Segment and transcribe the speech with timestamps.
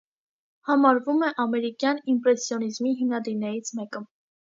[0.69, 4.03] Համարվում է ամերիկյան իմպրեսիոնիզմի հիմնադիրներից մեկը։